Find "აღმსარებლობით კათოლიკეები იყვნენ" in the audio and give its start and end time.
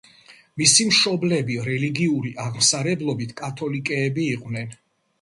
2.49-4.79